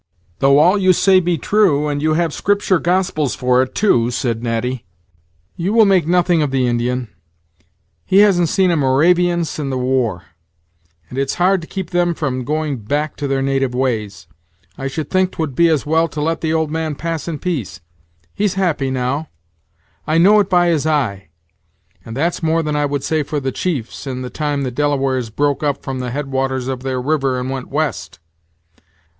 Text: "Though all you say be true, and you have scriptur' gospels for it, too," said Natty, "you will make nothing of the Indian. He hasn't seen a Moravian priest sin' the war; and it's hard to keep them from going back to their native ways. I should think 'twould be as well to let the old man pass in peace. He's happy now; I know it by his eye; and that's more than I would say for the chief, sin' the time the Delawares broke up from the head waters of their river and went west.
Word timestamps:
"Though 0.39 0.57
all 0.57 0.79
you 0.79 0.93
say 0.93 1.19
be 1.19 1.37
true, 1.37 1.87
and 1.87 2.01
you 2.01 2.15
have 2.15 2.31
scriptur' 2.33 2.81
gospels 2.81 3.35
for 3.35 3.61
it, 3.61 3.75
too," 3.75 4.09
said 4.09 4.41
Natty, 4.41 4.83
"you 5.55 5.73
will 5.73 5.85
make 5.85 6.07
nothing 6.07 6.41
of 6.41 6.49
the 6.49 6.65
Indian. 6.65 7.07
He 8.03 8.17
hasn't 8.21 8.49
seen 8.49 8.71
a 8.71 8.75
Moravian 8.75 9.41
priest 9.41 9.53
sin' 9.53 9.69
the 9.69 9.77
war; 9.77 10.23
and 11.07 11.19
it's 11.19 11.35
hard 11.35 11.61
to 11.61 11.67
keep 11.67 11.91
them 11.91 12.15
from 12.15 12.43
going 12.43 12.77
back 12.77 13.15
to 13.17 13.27
their 13.27 13.43
native 13.43 13.75
ways. 13.75 14.25
I 14.75 14.87
should 14.87 15.11
think 15.11 15.33
'twould 15.33 15.53
be 15.53 15.69
as 15.69 15.85
well 15.85 16.07
to 16.07 16.19
let 16.19 16.41
the 16.41 16.51
old 16.51 16.71
man 16.71 16.95
pass 16.95 17.27
in 17.27 17.37
peace. 17.37 17.79
He's 18.33 18.55
happy 18.55 18.89
now; 18.89 19.29
I 20.07 20.17
know 20.17 20.39
it 20.39 20.49
by 20.49 20.69
his 20.69 20.87
eye; 20.87 21.29
and 22.03 22.17
that's 22.17 22.41
more 22.41 22.63
than 22.63 22.75
I 22.75 22.87
would 22.87 23.03
say 23.03 23.21
for 23.21 23.39
the 23.39 23.51
chief, 23.51 23.93
sin' 23.93 24.23
the 24.23 24.31
time 24.31 24.63
the 24.63 24.71
Delawares 24.71 25.29
broke 25.29 25.61
up 25.61 25.83
from 25.83 25.99
the 25.99 26.09
head 26.09 26.31
waters 26.31 26.67
of 26.67 26.81
their 26.81 26.99
river 26.99 27.39
and 27.39 27.51
went 27.51 27.67
west. 27.69 28.17